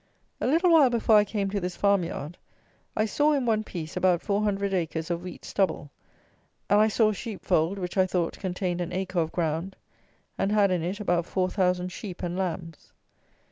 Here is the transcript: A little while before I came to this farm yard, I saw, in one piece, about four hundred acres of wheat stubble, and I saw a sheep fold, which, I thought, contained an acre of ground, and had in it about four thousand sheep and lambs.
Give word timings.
A 0.41 0.47
little 0.47 0.71
while 0.71 0.89
before 0.89 1.17
I 1.17 1.23
came 1.23 1.51
to 1.51 1.59
this 1.59 1.75
farm 1.75 2.03
yard, 2.03 2.39
I 2.95 3.05
saw, 3.05 3.33
in 3.33 3.45
one 3.45 3.63
piece, 3.63 3.95
about 3.95 4.23
four 4.23 4.41
hundred 4.41 4.73
acres 4.73 5.11
of 5.11 5.21
wheat 5.21 5.45
stubble, 5.45 5.91
and 6.71 6.79
I 6.79 6.87
saw 6.87 7.09
a 7.09 7.13
sheep 7.13 7.45
fold, 7.45 7.77
which, 7.77 7.97
I 7.97 8.07
thought, 8.07 8.39
contained 8.39 8.81
an 8.81 8.93
acre 8.93 9.19
of 9.19 9.31
ground, 9.31 9.75
and 10.39 10.51
had 10.51 10.71
in 10.71 10.81
it 10.81 10.99
about 10.99 11.27
four 11.27 11.49
thousand 11.51 11.89
sheep 11.91 12.23
and 12.23 12.35
lambs. 12.35 12.91